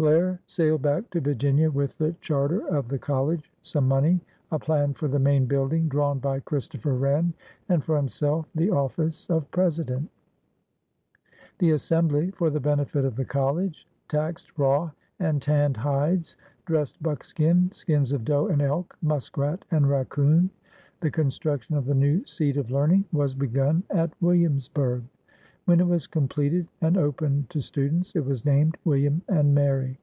[0.00, 4.18] Blair sailed back to Vir ginia with the charter of the collie, some money,
[4.50, 7.34] a plan for the main building drawn by Christopher Wren,
[7.68, 10.08] and for himself the office of President.
[11.58, 13.74] The Assembly, for the benefit of the collie.
[14.08, 18.24] 816 PIONEERS OF THE OLD SOUTH taxed raw and tanned hides, dressed buckskin, skins of
[18.24, 20.48] doe and elk, muskrat and raccoon.
[21.00, 25.04] The construction ol the new seat of learning was begun at Williamsburg.
[25.66, 29.98] When it was completed and opened to students, it was named William and Mary.